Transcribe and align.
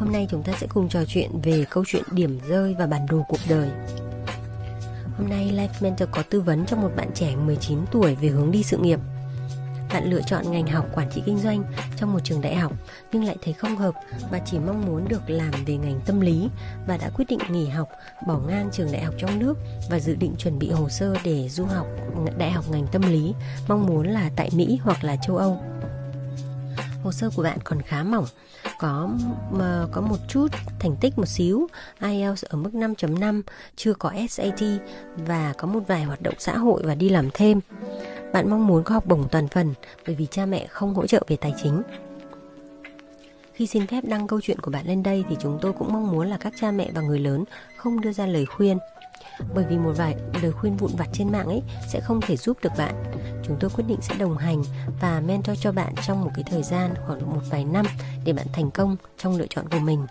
Hôm 0.00 0.12
nay 0.12 0.26
chúng 0.30 0.42
ta 0.42 0.52
sẽ 0.60 0.66
cùng 0.66 0.88
trò 0.88 1.04
chuyện 1.04 1.30
về 1.42 1.64
câu 1.70 1.84
chuyện 1.86 2.02
điểm 2.12 2.40
rơi 2.48 2.76
và 2.78 2.86
bản 2.86 3.06
đồ 3.06 3.24
cuộc 3.28 3.40
đời. 3.48 3.70
Hôm 5.18 5.28
nay 5.28 5.52
Life 5.54 5.80
Mentor 5.80 6.08
có 6.12 6.22
tư 6.30 6.40
vấn 6.40 6.66
cho 6.66 6.76
một 6.76 6.90
bạn 6.96 7.10
trẻ 7.14 7.36
19 7.36 7.78
tuổi 7.90 8.14
về 8.14 8.28
hướng 8.28 8.50
đi 8.50 8.62
sự 8.62 8.76
nghiệp. 8.76 8.98
Bạn 9.92 10.10
lựa 10.10 10.20
chọn 10.26 10.52
ngành 10.52 10.66
học 10.66 10.86
quản 10.94 11.10
trị 11.14 11.22
kinh 11.26 11.38
doanh 11.38 11.64
trong 11.96 12.12
một 12.12 12.18
trường 12.24 12.40
đại 12.40 12.54
học 12.54 12.72
nhưng 13.12 13.24
lại 13.24 13.36
thấy 13.42 13.54
không 13.54 13.76
hợp 13.76 13.94
và 14.30 14.38
chỉ 14.38 14.58
mong 14.58 14.86
muốn 14.86 15.08
được 15.08 15.30
làm 15.30 15.50
về 15.66 15.76
ngành 15.76 16.00
tâm 16.06 16.20
lý 16.20 16.48
và 16.86 16.96
đã 16.96 17.10
quyết 17.16 17.24
định 17.28 17.40
nghỉ 17.50 17.66
học, 17.68 17.88
bỏ 18.26 18.38
ngang 18.38 18.70
trường 18.72 18.92
đại 18.92 19.02
học 19.02 19.14
trong 19.18 19.38
nước 19.38 19.54
và 19.90 19.98
dự 19.98 20.14
định 20.14 20.34
chuẩn 20.38 20.58
bị 20.58 20.70
hồ 20.70 20.88
sơ 20.88 21.14
để 21.24 21.48
du 21.48 21.64
học 21.64 21.86
đại 22.38 22.50
học 22.50 22.64
ngành 22.70 22.86
tâm 22.92 23.02
lý, 23.02 23.34
mong 23.68 23.86
muốn 23.86 24.08
là 24.08 24.30
tại 24.36 24.50
Mỹ 24.52 24.78
hoặc 24.82 25.04
là 25.04 25.16
châu 25.16 25.36
Âu. 25.36 25.62
Hồ 27.02 27.12
sơ 27.12 27.30
của 27.30 27.42
bạn 27.42 27.58
còn 27.64 27.82
khá 27.82 28.02
mỏng 28.02 28.26
có 28.80 29.08
mà 29.50 29.86
có 29.92 30.00
một 30.00 30.16
chút 30.28 30.48
thành 30.78 30.96
tích 31.00 31.18
một 31.18 31.28
xíu, 31.28 31.66
IELTS 32.00 32.44
ở 32.44 32.58
mức 32.58 32.70
5.5 32.72 33.42
chưa 33.76 33.94
có 33.94 34.12
SAT 34.28 34.60
và 35.16 35.54
có 35.58 35.68
một 35.68 35.80
vài 35.86 36.04
hoạt 36.04 36.22
động 36.22 36.34
xã 36.38 36.58
hội 36.58 36.82
và 36.84 36.94
đi 36.94 37.08
làm 37.08 37.28
thêm. 37.34 37.60
Bạn 38.32 38.50
mong 38.50 38.66
muốn 38.66 38.84
có 38.84 38.94
học 38.94 39.06
bổng 39.06 39.28
toàn 39.30 39.48
phần 39.48 39.74
bởi 40.06 40.14
vì 40.14 40.26
cha 40.30 40.46
mẹ 40.46 40.66
không 40.66 40.94
hỗ 40.94 41.06
trợ 41.06 41.22
về 41.28 41.36
tài 41.36 41.54
chính. 41.62 41.82
Khi 43.52 43.66
xin 43.66 43.86
phép 43.86 44.04
đăng 44.04 44.26
câu 44.26 44.40
chuyện 44.40 44.58
của 44.58 44.70
bạn 44.70 44.86
lên 44.86 45.02
đây 45.02 45.24
thì 45.28 45.36
chúng 45.40 45.58
tôi 45.62 45.72
cũng 45.72 45.92
mong 45.92 46.12
muốn 46.12 46.28
là 46.28 46.36
các 46.36 46.52
cha 46.60 46.70
mẹ 46.70 46.90
và 46.94 47.00
người 47.02 47.18
lớn 47.18 47.44
không 47.76 48.00
đưa 48.00 48.12
ra 48.12 48.26
lời 48.26 48.46
khuyên. 48.46 48.78
Bởi 49.54 49.64
vì 49.70 49.78
một 49.78 49.92
vài 49.96 50.16
lời 50.42 50.52
khuyên 50.52 50.76
vụn 50.76 50.90
vặt 50.98 51.08
trên 51.12 51.32
mạng 51.32 51.46
ấy 51.46 51.62
sẽ 51.88 52.00
không 52.00 52.20
thể 52.20 52.36
giúp 52.36 52.56
được 52.62 52.72
bạn 52.78 52.94
chúng 53.50 53.58
tôi 53.58 53.70
quyết 53.70 53.84
định 53.88 54.00
sẽ 54.00 54.14
đồng 54.14 54.36
hành 54.36 54.62
và 55.00 55.20
mentor 55.20 55.58
cho 55.60 55.72
bạn 55.72 55.94
trong 56.06 56.20
một 56.24 56.30
cái 56.34 56.44
thời 56.50 56.62
gian 56.62 56.94
khoảng 57.06 57.30
một 57.34 57.40
vài 57.50 57.64
năm 57.64 57.86
để 58.24 58.32
bạn 58.32 58.46
thành 58.52 58.70
công 58.70 58.96
trong 59.18 59.36
lựa 59.36 59.46
chọn 59.50 59.68
của 59.68 59.78
mình. 59.78 60.06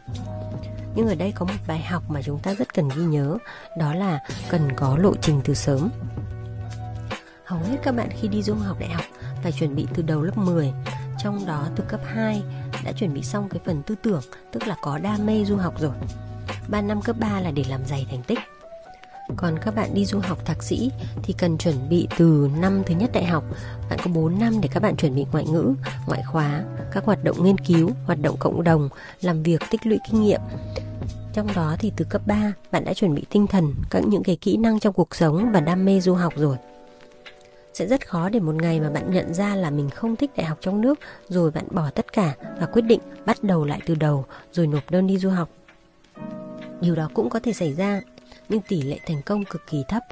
Nhưng 0.96 1.08
ở 1.08 1.16
đây 1.16 1.32
có 1.32 1.46
một 1.46 1.54
bài 1.68 1.82
học 1.82 2.04
mà 2.10 2.22
chúng 2.22 2.40
ta 2.40 2.54
rất 2.54 2.74
cần 2.74 2.90
ghi 2.96 3.04
nhớ, 3.04 3.38
đó 3.78 3.94
là 3.94 4.20
cần 4.50 4.62
có 4.76 4.98
lộ 4.98 5.16
trình 5.22 5.42
từ 5.44 5.54
sớm. 5.54 5.90
Hầu 7.46 7.60
hết 7.60 7.78
các 7.84 7.96
bạn 7.96 8.10
khi 8.20 8.28
đi 8.28 8.44
du 8.44 8.54
học 8.54 8.80
đại 8.80 8.90
học 8.90 9.06
phải 9.44 9.52
chuẩn 9.52 9.76
bị 9.76 9.88
từ 9.94 10.04
đầu 10.04 10.22
lớp 10.22 10.38
10 10.38 10.74
trong 11.24 11.46
đó 11.46 11.68
từ 11.76 11.84
cấp 11.88 12.02
2 12.06 12.42
đã 12.84 12.92
chuẩn 12.92 13.14
bị 13.14 13.24
xong 13.24 13.50
cái 13.50 13.60
phần 13.66 13.84
tư 13.84 13.96
tưởng, 14.04 14.22
tức 14.52 14.68
là 14.68 14.76
có 14.82 14.98
đam 14.98 15.26
mê 15.26 15.46
du 15.46 15.58
học 15.58 15.80
rồi. 15.80 15.96
3 16.68 16.82
năm 16.82 17.02
cấp 17.02 17.16
3 17.20 17.40
là 17.40 17.52
để 17.52 17.64
làm 17.70 17.86
dày 17.86 18.08
thành 18.10 18.24
tích 18.24 18.40
còn 19.36 19.60
các 19.60 19.76
bạn 19.76 19.94
đi 19.94 20.06
du 20.06 20.20
học 20.20 20.46
thạc 20.46 20.64
sĩ 20.64 20.92
thì 21.24 21.34
cần 21.38 21.58
chuẩn 21.58 21.90
bị 21.90 22.08
từ 22.18 22.50
năm 22.60 22.84
thứ 22.86 22.96
nhất 22.96 23.10
đại 23.14 23.26
học 23.26 23.44
Bạn 23.90 24.00
có 24.04 24.12
4 24.12 24.40
năm 24.40 24.62
để 24.62 24.70
các 24.74 24.84
bạn 24.84 24.96
chuẩn 24.96 25.16
bị 25.16 25.26
ngoại 25.32 25.46
ngữ, 25.46 25.74
ngoại 26.08 26.24
khóa, 26.24 26.64
các 26.92 27.06
hoạt 27.06 27.24
động 27.24 27.44
nghiên 27.44 27.58
cứu, 27.58 27.90
hoạt 28.06 28.22
động 28.22 28.36
cộng 28.40 28.64
đồng, 28.64 28.90
làm 29.22 29.44
việc 29.44 29.62
tích 29.72 29.86
lũy 29.86 30.00
kinh 30.12 30.22
nghiệm 30.22 30.42
trong 31.34 31.48
đó 31.56 31.76
thì 31.80 31.92
từ 31.96 32.06
cấp 32.10 32.22
3 32.26 32.54
bạn 32.72 32.86
đã 32.86 32.94
chuẩn 32.94 33.16
bị 33.16 33.26
tinh 33.30 33.48
thần, 33.48 33.74
các 33.90 34.04
những 34.08 34.24
cái 34.24 34.36
kỹ 34.36 34.58
năng 34.58 34.80
trong 34.80 34.94
cuộc 34.94 35.16
sống 35.16 35.52
và 35.52 35.60
đam 35.60 35.86
mê 35.86 36.00
du 36.00 36.14
học 36.14 36.34
rồi. 36.36 36.58
Sẽ 37.74 37.88
rất 37.88 38.08
khó 38.08 38.30
để 38.30 38.40
một 38.40 38.56
ngày 38.56 38.80
mà 38.80 38.90
bạn 38.90 39.14
nhận 39.14 39.34
ra 39.34 39.56
là 39.56 39.70
mình 39.70 39.90
không 39.90 40.16
thích 40.16 40.32
đại 40.38 40.46
học 40.46 40.58
trong 40.62 40.82
nước 40.82 41.00
rồi 41.30 41.52
bạn 41.52 41.66
bỏ 41.72 41.90
tất 41.90 42.14
cả 42.14 42.36
và 42.60 42.66
quyết 42.66 42.82
định 42.82 43.00
bắt 43.26 43.44
đầu 43.44 43.66
lại 43.66 43.82
từ 43.86 43.96
đầu 43.96 44.26
rồi 44.52 44.68
nộp 44.68 44.92
đơn 44.92 45.08
đi 45.08 45.18
du 45.18 45.30
học. 45.30 45.50
Điều 46.82 46.96
đó 46.96 47.10
cũng 47.14 47.30
có 47.30 47.40
thể 47.40 47.54
xảy 47.54 47.74
ra 47.74 48.02
nhưng 48.50 48.62
tỷ 48.62 48.82
lệ 48.82 49.00
thành 49.08 49.22
công 49.22 49.46
cực 49.46 49.68
kỳ 49.68 49.84
thấp. 49.88 50.04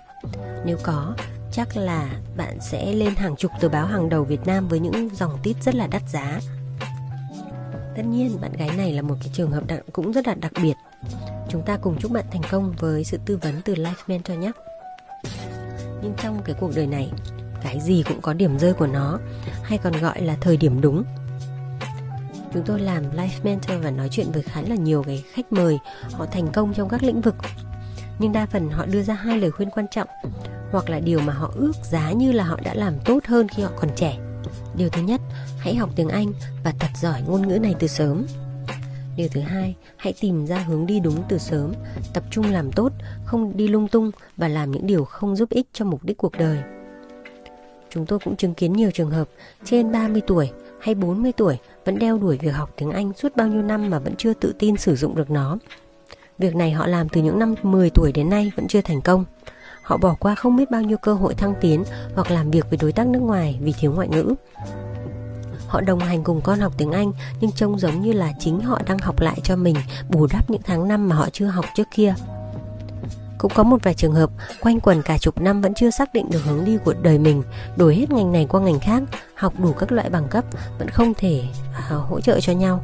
Nếu 0.66 0.78
có, 0.84 1.16
chắc 1.52 1.78
là 1.78 2.10
bạn 2.38 2.58
sẽ 2.62 2.94
lên 2.94 3.16
hàng 3.16 3.36
chục 3.36 3.52
tờ 3.60 3.70
báo 3.70 3.86
hàng 3.86 4.10
đầu 4.10 4.24
Việt 4.24 4.46
Nam 4.46 4.68
với 4.68 4.80
những 4.80 5.10
dòng 5.16 5.38
tít 5.44 5.56
rất 5.64 5.76
là 5.76 5.88
đắt 5.88 6.02
giá. 6.10 6.40
Tất 7.96 8.04
nhiên, 8.06 8.42
bạn 8.42 8.54
gái 8.54 8.70
này 8.78 8.94
là 8.94 9.02
một 9.02 9.16
cái 9.20 9.30
trường 9.34 9.52
hợp 9.52 9.68
đặc, 9.68 9.80
cũng 9.94 10.12
rất 10.12 10.28
là 10.28 10.34
đặc 10.34 10.52
biệt. 10.62 10.74
Chúng 11.50 11.62
ta 11.66 11.78
cùng 11.78 11.98
chúc 12.00 12.12
bạn 12.12 12.26
thành 12.32 12.42
công 12.52 12.74
với 12.80 13.04
sự 13.04 13.20
tư 13.26 13.38
vấn 13.42 13.62
từ 13.66 13.76
Life 13.76 13.94
Mentor 14.08 14.38
nhé. 14.38 14.52
Nhưng 16.02 16.14
trong 16.24 16.42
cái 16.46 16.56
cuộc 16.60 16.72
đời 16.76 16.88
này, 16.88 17.12
cái 17.64 17.80
gì 17.82 18.04
cũng 18.08 18.22
có 18.22 18.34
điểm 18.34 18.60
rơi 18.60 18.74
của 18.74 18.88
nó, 18.88 19.20
hay 19.64 19.78
còn 19.78 19.94
gọi 19.94 20.22
là 20.22 20.38
thời 20.42 20.58
điểm 20.58 20.82
đúng 20.82 21.04
chúng 22.54 22.64
tôi 22.66 22.80
làm 22.80 23.04
life 23.12 23.44
mentor 23.44 23.84
và 23.84 23.92
nói 23.92 24.10
chuyện 24.12 24.32
với 24.32 24.44
khá 24.44 24.62
là 24.62 24.76
nhiều 24.76 25.04
cái 25.04 25.24
khách 25.32 25.54
mời 25.54 25.80
họ 26.12 26.26
thành 26.26 26.48
công 26.54 26.74
trong 26.74 26.90
các 26.90 27.04
lĩnh 27.04 27.22
vực 27.22 27.36
nhưng 28.20 28.32
đa 28.32 28.46
phần 28.46 28.70
họ 28.70 28.86
đưa 28.86 29.02
ra 29.02 29.14
hai 29.14 29.40
lời 29.40 29.52
khuyên 29.52 29.70
quan 29.70 29.86
trọng, 29.92 30.08
hoặc 30.72 30.90
là 30.90 31.00
điều 31.00 31.20
mà 31.20 31.34
họ 31.34 31.52
ước 31.56 31.74
giá 31.84 32.12
như 32.12 32.32
là 32.32 32.44
họ 32.44 32.60
đã 32.64 32.74
làm 32.74 32.94
tốt 33.06 33.26
hơn 33.26 33.48
khi 33.48 33.64
họ 33.64 33.72
còn 33.76 33.90
trẻ. 33.96 34.18
Điều 34.76 34.90
thứ 34.90 35.02
nhất, 35.02 35.22
hãy 35.60 35.76
học 35.76 35.90
tiếng 35.96 36.10
anh 36.10 36.34
và 36.64 36.74
thật 36.80 36.90
giỏi 37.02 37.22
ngôn 37.28 37.48
ngữ 37.48 37.60
này 37.60 37.76
từ 37.80 37.88
sớm. 37.88 38.26
Điều 39.18 39.28
thứ 39.32 39.42
hai, 39.42 39.76
hãy 39.98 40.14
tìm 40.20 40.46
ra 40.46 40.58
hướng 40.58 40.86
đi 40.86 41.00
đúng 41.00 41.24
từ 41.30 41.38
sớm, 41.38 41.74
tập 42.14 42.24
trung 42.32 42.52
làm 42.52 42.72
tốt, 42.72 42.92
không 43.26 43.58
đi 43.58 43.68
lung 43.68 43.88
tung 43.88 44.12
và 44.38 44.48
làm 44.48 44.72
những 44.72 44.88
điều 44.88 45.06
không 45.06 45.36
giúp 45.36 45.50
ích 45.50 45.68
cho 45.74 45.86
mục 45.86 46.04
đích 46.04 46.18
cuộc 46.18 46.32
đời. 46.38 46.58
Chúng 47.90 48.06
tôi 48.06 48.20
cũng 48.20 48.36
chứng 48.36 48.54
kiến 48.54 48.74
nhiều 48.74 48.92
trường 48.92 49.12
hợp 49.12 49.30
trên 49.66 49.92
30 49.92 50.22
tuổi 50.28 50.52
hay 50.80 50.96
40 50.96 51.32
tuổi 51.32 51.58
vẫn 51.86 52.00
đeo 52.00 52.18
đuổi 52.18 52.38
việc 52.42 52.52
học 52.52 52.74
tiếng 52.78 52.92
Anh 52.92 53.14
suốt 53.14 53.36
bao 53.36 53.48
nhiêu 53.48 53.62
năm 53.62 53.90
mà 53.90 54.00
vẫn 54.00 54.16
chưa 54.18 54.34
tự 54.34 54.54
tin 54.60 54.78
sử 54.78 54.96
dụng 54.96 55.16
được 55.16 55.30
nó. 55.30 55.58
Việc 56.40 56.56
này 56.56 56.72
họ 56.72 56.88
làm 56.88 57.10
từ 57.10 57.22
những 57.22 57.40
năm 57.40 57.56
10 57.64 57.90
tuổi 57.90 58.12
đến 58.12 58.30
nay 58.30 58.52
vẫn 58.56 58.68
chưa 58.68 58.82
thành 58.82 59.02
công. 59.02 59.26
Họ 59.82 59.98
bỏ 59.98 60.16
qua 60.20 60.36
không 60.36 60.56
biết 60.56 60.72
bao 60.72 60.82
nhiêu 60.82 60.98
cơ 60.98 61.14
hội 61.14 61.34
thăng 61.34 61.54
tiến 61.62 61.84
hoặc 62.16 62.32
làm 62.32 62.52
việc 62.52 62.70
với 62.70 62.80
đối 62.82 62.92
tác 62.92 63.08
nước 63.08 63.20
ngoài 63.20 63.60
vì 63.62 63.74
thiếu 63.80 63.92
ngoại 63.92 64.08
ngữ. 64.08 64.36
Họ 65.68 65.82
đồng 65.82 66.00
hành 66.00 66.24
cùng 66.24 66.42
con 66.42 66.60
học 66.60 66.74
tiếng 66.78 66.92
Anh 66.92 67.12
nhưng 67.42 67.52
trông 67.52 67.80
giống 67.80 68.02
như 68.02 68.14
là 68.14 68.34
chính 68.40 68.60
họ 68.60 68.82
đang 68.88 68.98
học 68.98 69.20
lại 69.20 69.40
cho 69.44 69.56
mình 69.56 69.76
bù 70.10 70.28
đắp 70.32 70.50
những 70.50 70.62
tháng 70.66 70.88
năm 70.88 71.10
mà 71.10 71.16
họ 71.16 71.30
chưa 71.30 71.46
học 71.46 71.66
trước 71.76 71.88
kia. 71.94 72.14
Cũng 73.38 73.52
có 73.56 73.64
một 73.64 73.84
vài 73.84 73.94
trường 73.94 74.14
hợp 74.14 74.30
quanh 74.62 74.80
quẩn 74.80 75.02
cả 75.02 75.18
chục 75.18 75.42
năm 75.42 75.62
vẫn 75.62 75.74
chưa 75.74 75.90
xác 75.90 76.14
định 76.14 76.30
được 76.32 76.44
hướng 76.46 76.66
đi 76.66 76.78
của 76.86 76.94
đời 77.02 77.18
mình, 77.18 77.44
đổi 77.76 77.96
hết 77.96 78.12
ngành 78.12 78.32
này 78.32 78.46
qua 78.50 78.62
ngành 78.62 78.80
khác, 78.80 79.04
học 79.36 79.54
đủ 79.60 79.74
các 79.74 79.92
loại 79.92 80.10
bằng 80.10 80.28
cấp 80.28 80.44
vẫn 80.80 80.90
không 80.90 81.14
thể 81.14 81.44
uh, 81.70 82.10
hỗ 82.10 82.22
trợ 82.22 82.40
cho 82.40 82.54
nhau. 82.54 82.84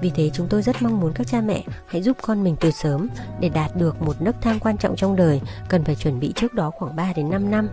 Vì 0.00 0.10
thế 0.10 0.30
chúng 0.32 0.48
tôi 0.48 0.62
rất 0.62 0.82
mong 0.82 1.00
muốn 1.00 1.12
các 1.12 1.26
cha 1.26 1.40
mẹ 1.40 1.64
hãy 1.86 2.02
giúp 2.02 2.16
con 2.22 2.44
mình 2.44 2.56
từ 2.60 2.70
sớm 2.70 3.08
để 3.40 3.48
đạt 3.48 3.76
được 3.76 4.02
một 4.02 4.22
nấc 4.22 4.36
thang 4.42 4.60
quan 4.60 4.78
trọng 4.78 4.96
trong 4.96 5.16
đời 5.16 5.40
cần 5.68 5.84
phải 5.84 5.94
chuẩn 5.94 6.20
bị 6.20 6.32
trước 6.36 6.54
đó 6.54 6.70
khoảng 6.70 6.96
3 6.96 7.12
đến 7.16 7.30
5 7.30 7.50
năm. 7.50 7.68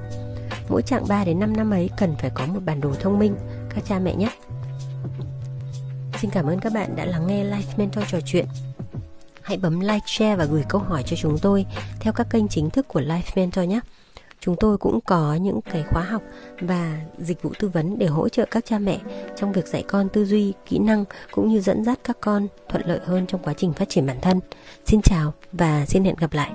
Mỗi 0.70 0.82
chặng 0.82 1.08
3 1.08 1.26
đến 1.26 1.40
5 1.40 1.58
năm 1.58 1.72
ấy 1.72 1.90
cần 1.98 2.16
phải 2.20 2.30
có 2.34 2.46
một 2.46 2.60
bản 2.66 2.82
đồ 2.82 2.94
thông 3.00 3.20
minh 3.20 3.36
các 3.76 3.86
cha 3.86 4.00
mẹ 4.00 4.16
nhé. 4.16 4.30
Xin 6.22 6.32
cảm 6.32 6.48
ơn 6.48 6.60
các 6.60 6.74
bạn 6.74 6.96
đã 6.96 7.06
lắng 7.06 7.28
nghe 7.28 7.44
Life 7.44 7.78
Mentor 7.78 8.04
trò 8.08 8.20
chuyện. 8.26 8.46
Hãy 9.42 9.58
bấm 9.58 9.80
like, 9.80 10.06
share 10.06 10.36
và 10.36 10.46
gửi 10.46 10.64
câu 10.70 10.82
hỏi 10.82 11.04
cho 11.06 11.16
chúng 11.16 11.38
tôi 11.38 11.66
theo 12.00 12.14
các 12.14 12.28
kênh 12.30 12.48
chính 12.48 12.70
thức 12.70 12.88
của 12.88 13.02
Life 13.02 13.32
Mentor 13.36 13.66
nhé. 13.66 13.80
Chúng 14.46 14.56
tôi 14.56 14.78
cũng 14.78 15.00
có 15.02 15.36
những 15.36 15.62
cái 15.62 15.84
khóa 15.84 16.04
học 16.04 16.22
và 16.60 17.02
dịch 17.18 17.42
vụ 17.42 17.52
tư 17.60 17.68
vấn 17.68 18.00
để 18.00 18.08
hỗ 18.08 18.30
trợ 18.30 18.46
các 18.52 18.66
cha 18.66 18.80
mẹ 18.80 19.00
trong 19.36 19.52
việc 19.52 19.68
dạy 19.68 19.84
con 19.88 20.10
tư 20.10 20.26
duy, 20.26 20.54
kỹ 20.66 20.80
năng 20.80 21.06
cũng 21.32 21.48
như 21.48 21.62
dẫn 21.62 21.84
dắt 21.84 22.00
các 22.04 22.18
con 22.22 22.48
thuận 22.70 22.88
lợi 22.88 23.00
hơn 23.04 23.28
trong 23.28 23.44
quá 23.44 23.54
trình 23.54 23.74
phát 23.74 23.90
triển 23.90 24.06
bản 24.06 24.18
thân. 24.22 24.40
Xin 24.86 25.02
chào 25.02 25.34
và 25.52 25.86
xin 25.86 26.04
hẹn 26.04 26.16
gặp 26.20 26.34
lại. 26.34 26.52